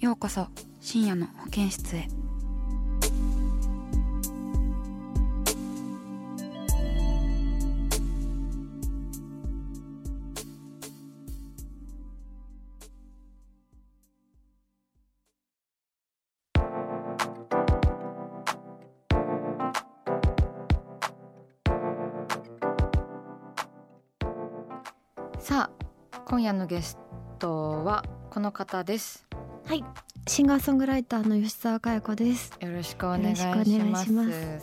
[0.00, 0.46] ようこそ
[0.80, 2.08] 深夜の保健室へ。
[25.38, 26.96] さあ今夜のゲス
[27.38, 29.29] トはこの方です。
[29.70, 29.84] はい、
[30.26, 32.58] シンガーソングライターの吉澤嘉代子です。
[32.58, 33.54] よろしくお願いし
[33.84, 34.08] ます。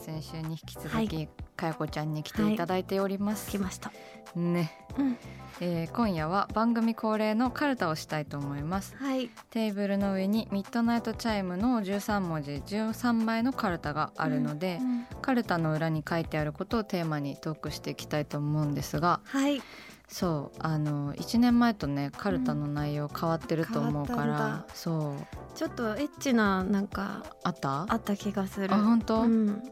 [0.03, 3.93] 先週に引き続き、かよこちゃんに来ていただいております、来ました。
[4.35, 5.17] ね、うん。
[5.61, 8.97] えー今夜は番組恒例のカルタをしたいと思います。
[8.97, 14.81] はい、テーブルの上にミッドナイトチャイムの13文字13枚のカルタがあるので、
[15.21, 19.61] カルタの裏に書いてあることをテーマにトークしていきたいと思うんですがはい、
[20.09, 25.25] そうあの1年前とねカルタの内容変わってると思うから、ったんそう。
[25.55, 27.85] ちょっとエッチななんかあった？
[27.89, 28.73] あった気がする。
[28.73, 29.21] あ本当？
[29.23, 29.63] うん、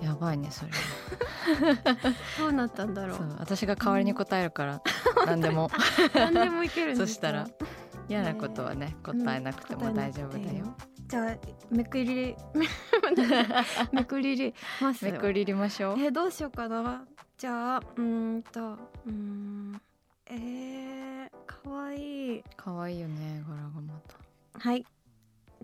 [0.00, 0.70] やばいねそれ。
[2.38, 3.36] どうなったんだろそうう。
[3.38, 4.80] 私が代わりに答えるから、
[5.26, 5.70] 何でも。
[6.14, 7.48] 何でもいけるんですかそしたら
[8.08, 10.66] 嫌なことはね答えなくても大丈夫だよ、。
[11.08, 11.36] じゃあ
[11.70, 12.36] めくり
[13.92, 15.12] めくりりますよ。
[15.12, 15.98] めくりりましょう。
[15.98, 17.04] えーどうしようかな。
[17.38, 19.80] じゃあうーんとうーん
[20.26, 22.44] えー、かわいい。
[22.56, 24.58] 可愛いよね柄がまた。
[24.58, 24.84] はい。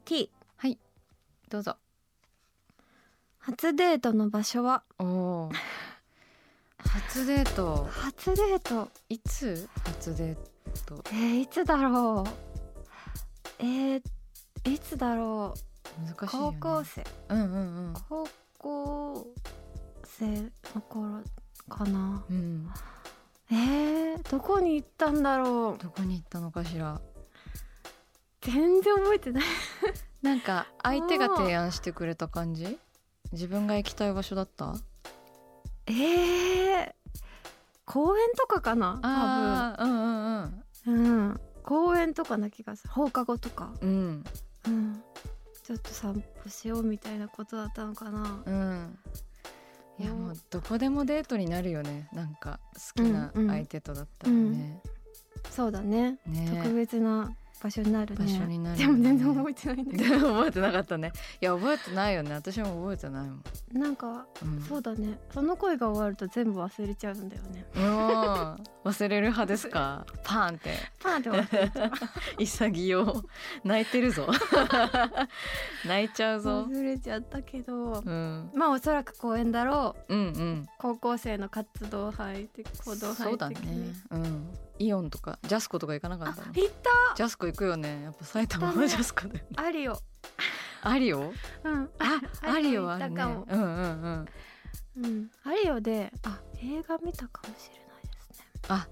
[0.05, 0.31] T
[1.51, 1.77] どうぞ。
[3.39, 4.85] 初デートの場所は？
[5.01, 5.55] おおー。
[6.79, 7.89] 初デート。
[7.91, 8.89] 初デート。
[9.09, 9.69] いつ？
[9.85, 10.37] 初デー
[10.87, 11.03] ト。
[11.11, 12.31] えー、いつだろう？
[13.59, 14.03] えー、
[14.65, 15.55] いつだろ
[15.99, 16.07] う？
[16.07, 16.59] 難しいよね。
[16.61, 17.05] 高校生。
[17.31, 17.95] うんうんうん。
[18.09, 19.27] 高校
[20.05, 20.27] 生
[20.75, 21.21] の頃
[21.69, 22.25] かな。
[22.29, 22.69] うん。
[23.51, 25.83] えー、どこに行ったんだろう。
[25.83, 27.01] どこに行ったのかしら。
[28.43, 29.45] 全然覚えてない。
[30.23, 32.79] なんか相手が提案してくれた感じ？
[33.33, 34.75] 自分が行きたい場所だった？
[35.87, 36.93] えー、
[37.85, 41.41] 公園とかかなああうんうん多分うん。
[41.63, 42.91] 公園とかな気がする。
[42.93, 43.73] 放課後とか。
[43.81, 44.25] うん。
[44.67, 45.03] うん。
[45.63, 48.43] ちょっと散歩しようみたいなことだったのかな。
[48.45, 48.99] うんうん
[49.99, 52.09] いやもうどこでもデートになるよね。
[52.13, 53.51] なんか好きなうんうん。
[53.51, 54.81] 相手とだったらね、
[55.51, 56.19] そうだね。
[56.27, 56.61] ね。
[56.63, 57.33] 特別な
[57.65, 58.25] 場所になるね。
[58.27, 58.87] 場所になるね。
[58.87, 61.13] も全然覚えてないんだけでも 覚えてなかったね。
[61.41, 62.35] いや覚えてないよね。
[62.35, 63.43] 私も覚えてないもん、
[63.73, 65.19] どなんかうん、そうだね。
[65.33, 67.65] その恋が終わると全部忘れちゃうんだよね。
[67.75, 67.83] うん。
[68.85, 70.05] 忘れる派ですか？
[70.25, 70.75] パーンって。
[71.03, 71.91] パーンって忘れちゃう。
[72.45, 73.25] 潔
[73.65, 74.27] 泣いてるぞ。
[75.87, 80.15] 泣いちゃうぞ、忘れちゃったけどうん、まあおそらく公園だろう。
[80.15, 80.67] うんうん。
[80.79, 83.57] 高校生の活動範囲的行動範囲的そうだね。
[84.11, 86.53] うんイオンとかジャスコとか行かなかあったの？
[86.53, 87.15] 行った。
[87.17, 88.03] ジャスコ行くよね。
[88.03, 88.85] やっぱ埼玉行ったね。
[88.87, 89.45] はジャスコだよね。
[89.57, 89.99] アリオ
[90.83, 91.33] アリオ
[91.65, 91.91] うん。
[91.99, 93.23] あアリオ行あるね。
[93.23, 94.27] うんうんうん。
[94.97, 95.31] うん。
[95.45, 98.47] アリオであ映画見たかもしれないですね。
[98.69, 98.89] あ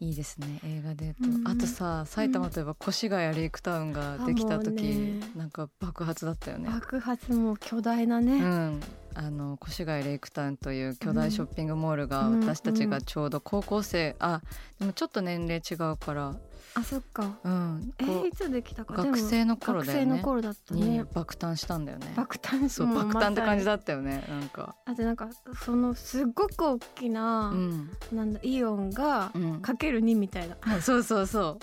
[0.00, 0.60] いいですね。
[0.64, 1.48] 映画デート、うんうん。
[1.48, 5.20] あとさ埼玉といえば越谷レイクタウンができたあもう時、ね。
[5.36, 6.68] なんか爆発だったよね。
[6.68, 8.80] 爆発も巨大なうね、ん、
[9.14, 14.40] あの越谷レイクタウンという巨大ショッピングモールがうん私たちがちょうど高校生、あ
[14.78, 16.34] でもちょっと年齢違うから、
[16.74, 17.36] あそっか。
[17.44, 18.94] うん、えー、いつできたか？
[18.94, 20.04] 学生の頃だよね。
[20.06, 22.12] 学生の頃だったにね爆誕したんだよね。
[22.16, 24.74] 爆誕そうも爆誕って感じだだったよねなんか。
[24.84, 25.28] あとなんか
[25.64, 27.90] そのすっごく大きな、うん。
[28.12, 31.58] なんだイオンがうん、かける2みたいな、あそうそうそ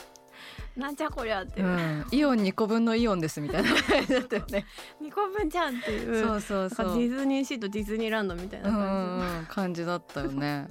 [0.80, 1.70] なんじゃこりゃってう、いう。
[1.70, 3.70] う、ん、イオン2個分のイオンですみたいな。
[3.70, 4.66] 感じだったよね。
[5.02, 6.26] 2個分じゃんっていう。
[6.26, 6.88] そうそうそう。
[6.88, 9.46] かディズニーシーとディズニーランドみたいなうん感うん。
[9.48, 10.68] 感じだったよね。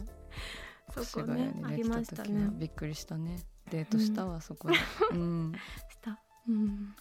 [0.97, 2.49] じ、 そこ越ねありましたね。
[2.53, 3.39] びっくりしたね。
[3.71, 4.77] デートしたわ、そこで。
[5.13, 5.53] うん。
[5.91, 6.19] した。
[6.49, 6.95] うん。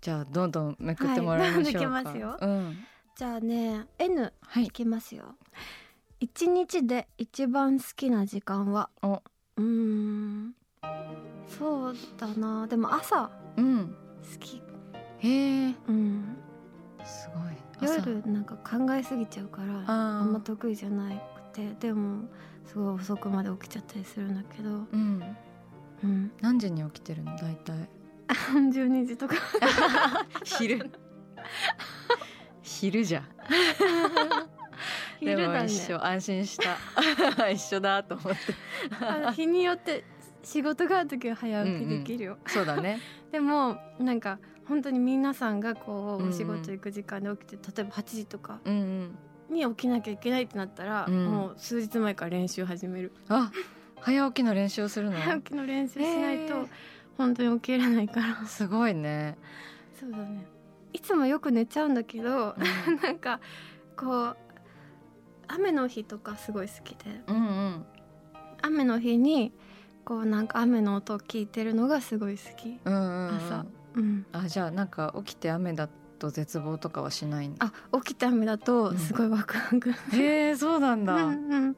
[0.00, 2.76] じゃあどんどんめくってもらいましょうか、はい。
[3.16, 4.64] じゃあね N はい。
[4.64, 5.36] いきますよ。
[6.20, 8.90] 一日で一番好きな時間は？
[9.02, 9.22] お。
[9.56, 10.54] うーん
[11.58, 12.66] そうだな。
[12.66, 13.94] でも朝うん。
[14.32, 14.62] 好き。
[15.18, 15.74] へえ。
[15.88, 16.36] うん。
[17.04, 17.40] すご
[17.86, 17.88] い。
[17.90, 17.96] 朝。
[17.96, 22.28] 夜なんか考えすぎちゃうからああんまー得意じゃなくてでも
[22.66, 25.36] すごい遅くまで起きちゃったりするんだけどうん。
[26.04, 26.32] うん。
[26.40, 27.34] 何時に起きてるの？
[27.36, 27.88] 大体。
[28.52, 29.34] 12時とか。
[30.44, 30.90] 昼。
[32.62, 33.24] 昼じゃん。
[35.24, 36.04] でも一緒。
[36.04, 37.50] 安心した。
[37.50, 39.32] 一緒だと思って。
[39.32, 40.04] 日によって
[40.42, 43.00] 仕事がある時は早起きできるよ、そうだね。
[43.32, 46.30] でもなんか本当に皆さんがこうんううん。
[46.30, 48.74] お仕事行く時間で起きて、例えば8時とかうん
[49.48, 49.54] うん。
[49.54, 51.26] に起きなきゃいけないってなったら、うん。
[51.26, 53.12] もう数日前から練習始める。
[53.28, 53.50] あ
[54.00, 55.18] 早起きの練習をするの？
[55.18, 56.68] 早起きの練習しないと
[57.18, 58.46] 本当に起きれないから。
[58.46, 59.36] すごいね、
[59.98, 60.46] そうだね。
[60.92, 62.56] いつもよく寝ちゃうんだけど、
[63.02, 63.40] なんか
[63.96, 64.36] こう
[65.48, 67.22] 雨の日とかすごい好きで。
[67.26, 67.86] うんうん。
[68.62, 69.52] 雨の日に
[70.04, 72.78] こうなんか雨の音を聞いてるのがすごい好き。
[72.84, 73.36] うんうんうん。
[73.36, 73.66] 朝。
[73.94, 74.26] うん。
[74.32, 75.88] あじゃあなんか起きて雨だ
[76.18, 77.72] と絶望とかはしないあ
[78.04, 81.76] 起きた雨だとすごいワクワク、へえそうなんだ、うんうん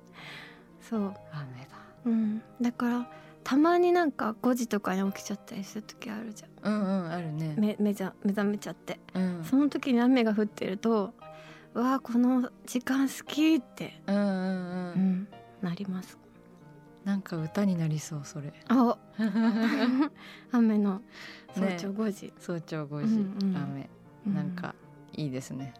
[0.81, 1.17] そう、雨だ。
[2.05, 3.09] うん、だから
[3.45, 6.75] たまになんか5時とかに起きちゃったりする時あるじゃん。
[6.75, 7.55] うんうんあるね。
[7.57, 8.99] 目目じゃ目覚めちゃって。
[9.15, 9.45] うん。
[9.45, 11.15] その時に雨が降ってると
[11.75, 15.29] うわあこの時間好きって、うんうんううんん、
[15.63, 16.19] なります
[17.05, 18.53] なんか歌になりそうそれ。
[18.69, 18.97] あ
[20.53, 21.03] 雨の
[21.55, 23.57] 早朝ね5時、早朝5時、うんうん。
[23.57, 23.91] 雨。
[24.27, 24.75] うなんか
[25.13, 25.75] いいですね。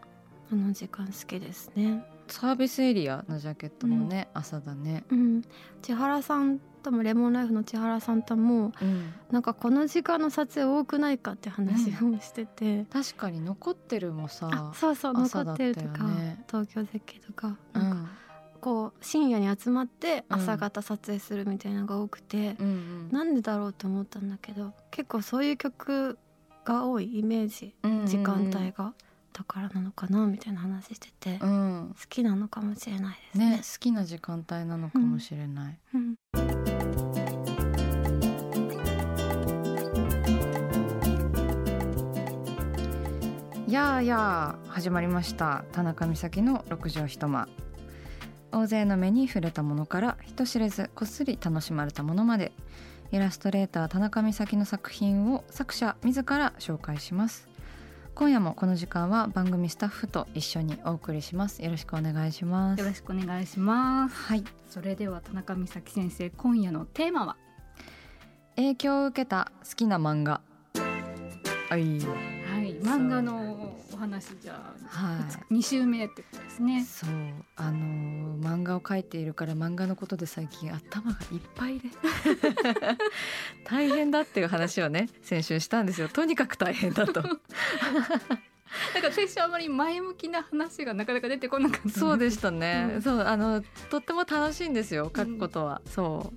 [0.51, 2.05] あの時間好きですね。
[2.27, 5.03] サービスエリアのジャケットもね、朝だね。
[5.09, 5.41] うん。
[5.81, 9.13] 千原さんともレモンライフの千原さんともうん。
[9.31, 16.09] なんかこの時間の撮影多くないかって話をしてて、確かに残ってるもあさそうそう残朝だってるとか、
[16.47, 18.09] 東京絶景とかうなんかん
[18.63, 20.37] こう深夜に集まってうん。
[20.37, 23.09] 朝方撮影するみたいなのが多くて、うんうん。
[23.11, 26.17] なんでだろうと思ったんだけど結構そういう曲
[26.63, 28.07] が多いイメージうんうんうん。
[28.07, 28.93] 時間帯が
[29.33, 31.95] だからなのかなみたいな話してて、好うん。
[32.07, 33.49] きなのかもしれないですね。
[33.49, 36.15] ね好きな時間帯なのかもしれない、うん。
[43.67, 45.65] やーやー始まりました。
[45.73, 47.49] 田中美咲の六畳一間
[48.53, 52.51] 大勢の目に触れたものから人知れずこっそり楽しまれたものまで。
[53.11, 57.47] イラストレーター田中美咲の作品を作者自ら紹介します。
[58.15, 61.63] 今夜もこの時間は番組スタッフと一緒にお送りします。
[61.63, 62.79] よろしくお願いします。
[62.79, 64.15] よろしくお願いします。
[64.15, 64.43] はい。
[64.67, 67.37] それでは田中美咲先生、今夜のテーマは？
[68.55, 70.41] 影響を受けた好きな漫画。
[71.69, 71.99] はい。
[71.99, 73.52] はい、漫画のお
[74.03, 75.23] 話じゃあ、はい。
[75.49, 76.83] 二週目ってことですね。
[76.83, 77.09] そう。
[77.55, 81.89] あのー漫画を描いているから漫画のことで最近頭がいっぱいで。
[83.65, 86.09] 大変だっていう話をね先週したんですよ。
[86.09, 87.23] とにかく大変だと。
[88.93, 91.99] なんか先週あまり前向きな話がなかなか出てこなかった。
[91.99, 93.01] そうでしたね、うん。
[93.01, 96.33] そうあのとっても楽しいんですよ書くことは、そ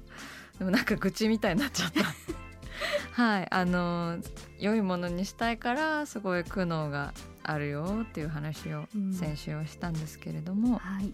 [0.54, 0.58] う。
[0.58, 2.04] でもなんか愚痴みたいになっちゃった。
[3.22, 3.48] はい。
[3.50, 4.18] あの
[4.58, 7.12] 良いものにしたいからすごい苦悩が
[7.50, 11.12] あるよっていう話をうん先週はしたんですけれども、はい。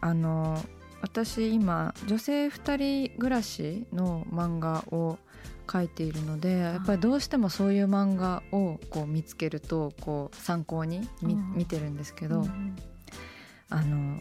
[0.00, 0.62] あの
[1.00, 5.18] 私今女性2人暮らしの漫画を
[5.66, 12.76] 描いているのでやっぱりどうしてもそういう漫画をこう見つけるとこう参考に見,、うん見てるんですけど、うん
[13.70, 14.20] あの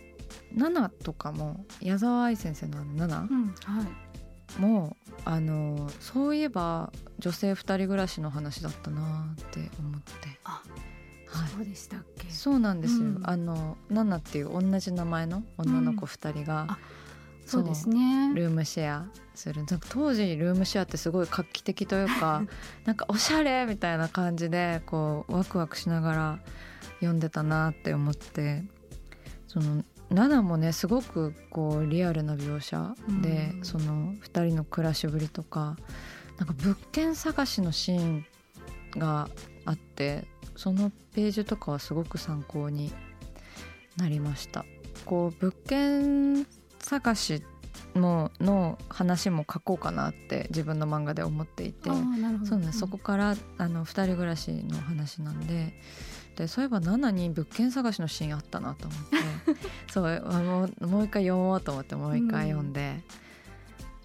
[0.54, 3.84] ナナとかも矢沢愛先生のあのナナうん、は
[4.58, 4.62] い。
[4.62, 10.38] もあのそういえば女性2人暮らしの話だったなって思って。
[11.34, 11.50] あはい。
[11.50, 12.30] そうでしたっけ？
[12.30, 13.22] そうなんですよ、うん。
[13.24, 16.78] あのナナっていう同じ名前の女の子2人が、あ
[17.46, 18.32] そうですね。
[18.36, 19.64] ルームシェアする。
[19.90, 22.44] 当時ルームシェアってすごい画期的というか
[22.86, 26.40] なんかおしゃれみたいな感じでこうワクワクしながら
[27.00, 28.66] 読んでたなって思って
[29.48, 33.66] そのナナもねすごくこうリアルな描写で、うん。
[33.66, 35.78] その2人の暮らしぶりとか
[36.38, 38.26] なんか物件探しのシーン
[38.92, 39.30] が
[39.66, 40.28] あって
[40.58, 42.92] そのページとかはすごく参考に
[43.96, 44.66] なりました。
[45.06, 46.48] こう物件
[46.80, 47.44] 探し
[47.94, 51.90] もの話も書こうかなって自分の漫画で思っていて。
[52.44, 55.74] そうね、そこからあの2人暮らしの話なんで。
[56.36, 59.62] でそういえばナナに物件探しのシーンあったなと思って。
[59.92, 63.04] そうあもうもう一回読もうと思ってもう一回読んで、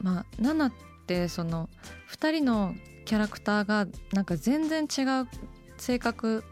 [0.00, 0.72] まあナナっ
[1.06, 1.68] てその
[2.10, 5.28] 2人のキャラクターがなんか全然違う
[5.82, 6.44] 性格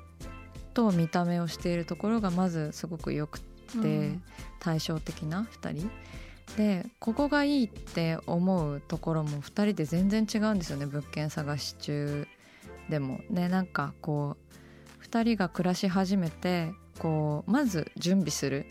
[0.74, 3.40] と見た目をしているところがまずすごくよくっ
[3.80, 4.18] て、
[4.58, 5.90] 対照的な2人。
[6.56, 12.26] でここがいいって思うところも2人で全然違うんですよね物件探し中
[12.88, 13.20] でも。
[13.30, 14.36] ねなんかこ
[15.00, 18.66] う2人が暮らし始めてこうまず準備する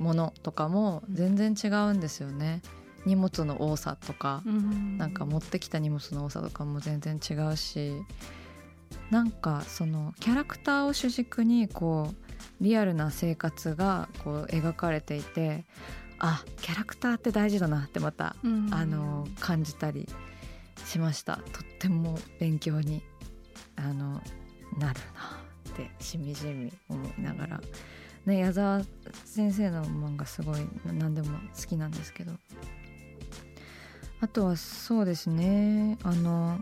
[0.00, 2.62] ものとかも全然違うんですよね。
[3.06, 4.98] 荷物の多さとかうん。
[4.98, 7.92] なんか持ってきた荷物の多さとかも全然違うし
[9.10, 15.64] なんかそのキャラクターを主軸にこうリアルな生活がこう描かれていて
[16.18, 18.68] あキャラクターって大事だなってまた、うん。
[18.72, 20.08] あの感じたり
[20.84, 21.36] しました。
[21.36, 21.44] とっ
[21.78, 23.02] ても勉強に
[23.76, 24.20] あの
[24.78, 25.40] なるな
[25.70, 27.60] ってしみじみ思いながら、
[28.26, 28.82] ね、矢沢
[29.24, 32.32] 先生の漫画すごい何でも好きなんですけど。
[34.22, 36.60] あとはそうですねあの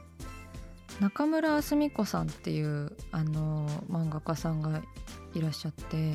[1.01, 4.83] 中村あすみ子さんっていうあの漫画家さんが
[5.35, 6.15] いらっしゃって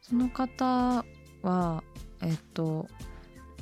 [0.00, 1.04] その方
[1.42, 1.84] は
[2.20, 2.88] えっと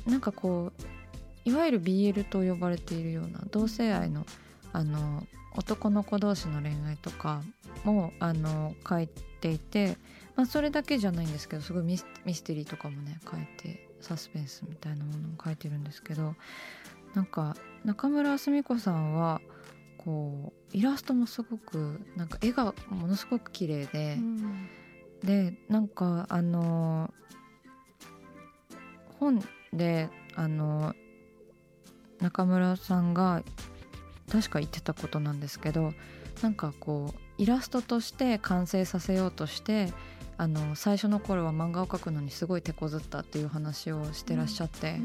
[0.05, 4.25] なんかこういわゆる BL と呼ばれているような同性愛の
[4.73, 7.41] あの男の子同士の恋愛とか
[7.83, 9.97] もあの書いていて、
[10.35, 12.05] まあ、それだけじゃないんですけどすごいミス
[12.43, 16.35] テリーとかもね書いてサスペンスみたいなものを書いてるんですけど
[17.13, 19.41] なんか中村澄子さんは
[20.05, 24.15] こうイラストもすごくなんか絵がものすごく綺麗で。
[24.19, 24.69] うん
[25.23, 27.13] でなんかあの
[29.19, 29.43] 本
[29.73, 30.93] であの
[32.19, 33.43] 中村さんが
[34.31, 35.93] 確か言ってたことなんですけど
[36.41, 39.91] なんかこうイラストとして完成させようとして
[40.37, 44.99] あの最初の頃は漫画を描くのにすごい手こずったっていう話をしてらっしゃって、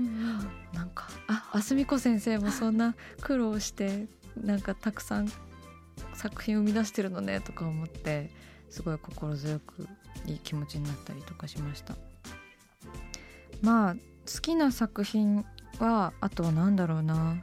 [0.73, 4.07] なんかああすみこ先生もそんな苦労して
[4.43, 5.29] なんかたくさん
[6.15, 8.31] 作品を生み出してるのねとか思って
[8.71, 9.87] すごい心強く
[10.27, 11.95] いい気持ちになったりとかしました。
[13.63, 15.45] まあ好きな作品
[15.79, 17.37] はあとは何だろうな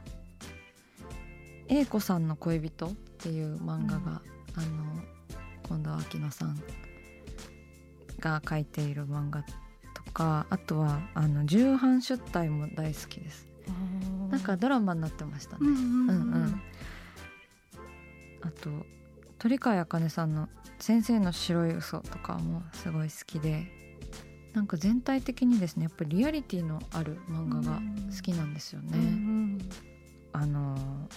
[1.68, 4.22] 「英子さんの恋人」っていう漫画が、
[4.54, 5.02] あの
[5.66, 6.60] 近藤秋乃さん
[8.20, 9.42] が書いている漫画
[9.94, 13.53] とかあとはあの重版出題も大好きです
[14.30, 15.60] なんかドラマになってましたね。
[15.62, 16.62] うんうんうんうん。
[18.42, 18.70] あと
[19.38, 23.66] 鳥飼茜さんの「先生の白い嘘とかもすごい好きで
[24.52, 27.80] なんか全体的にですねやっぱりリアリティのある漫画が
[28.14, 28.98] 好きなんですよね。
[28.98, 29.58] うん。
[30.32, 31.08] あの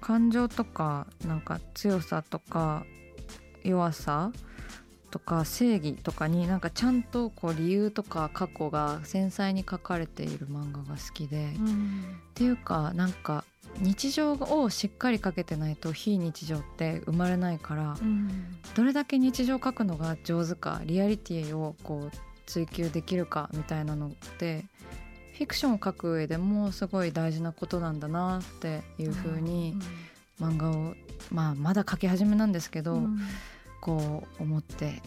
[0.00, 2.84] 感情とかなんか強さとか
[3.62, 4.32] 弱さ
[5.14, 12.04] とか正義とかになんかちゃんとこう理由とか過去が繊細に書かれている漫画が好きで、っうん
[12.34, 13.44] ていうかなんか
[13.78, 22.16] 日常をしっかりかけてないと非日常って生まれないからうんどれだけ日常書くのが上手かリアリティをこう
[22.46, 24.64] 追求できるかみたいなのって
[25.38, 29.76] フィクションを書く上でもすごい大事なことなんだなっていうふうに
[30.40, 30.94] 漫画を、
[31.30, 33.18] まあ、まだ書き始めなんですけど、うん
[33.84, 35.02] こう思って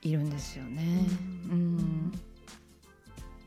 [0.00, 1.04] いるんですよね。
[1.50, 2.12] ううんん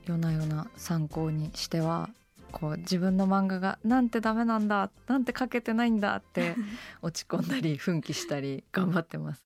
[0.05, 2.09] 夜な夜な参考にしては
[2.51, 6.55] こう自分の漫画がなんてダメなんだなんて書けてないんだって
[7.01, 9.45] 落ち込んだり奮起したり頑張ってます。